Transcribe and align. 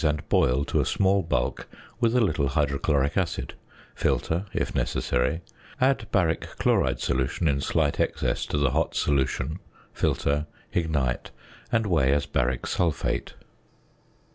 and 0.03 0.27
boil 0.29 0.65
to 0.65 0.81
a 0.81 0.85
small 0.85 1.21
bulk 1.21 1.67
with 1.99 2.15
a 2.15 2.19
little 2.21 2.47
hydrochloric 2.47 3.15
acid, 3.15 3.53
filter 3.93 4.47
(if 4.51 4.73
necessary), 4.73 5.41
add 5.79 6.07
baric 6.11 6.57
chloride 6.57 6.99
solution 6.99 7.47
in 7.47 7.61
slight 7.61 7.99
excess 7.99 8.47
to 8.47 8.57
the 8.57 8.71
hot 8.71 8.95
solution, 8.95 9.59
filter, 9.93 10.47
ignite, 10.73 11.29
and 11.71 11.85
weigh 11.85 12.11
as 12.11 12.25
baric 12.25 12.65
sulphate. 12.65 13.35